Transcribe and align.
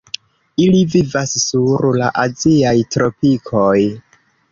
Ili 0.67 0.77
vivas 0.93 1.33
sur 1.41 1.85
la 2.03 2.07
aziaj 2.23 2.73
tropikoj. 2.97 3.75